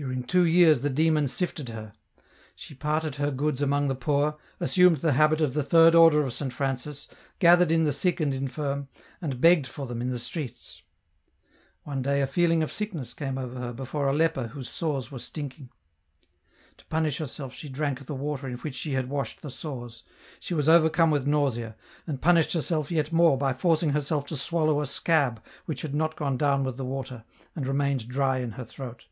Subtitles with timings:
[0.00, 1.92] During two years the demon sifted her.
[2.54, 6.32] She parted her goods among the poor, assumed the habit of the Third Order of
[6.32, 7.08] Saint Francis,
[7.40, 8.86] gathered in the.sick and infirm,
[9.20, 10.82] and begged for them in the streets.
[11.82, 15.18] One day a feeling of sickness came over her before a lepei whose sores were
[15.18, 15.68] stinking.
[16.76, 20.04] To punish herself she drank the water in which she had washed the sores:
[20.38, 23.52] she wa* I 84 EN ROUTE overcome with nausea; and punished herself yet more by
[23.52, 27.24] forcing herself to swallow a scab which had not gone down with the water
[27.56, 29.06] and remained drv in her throat.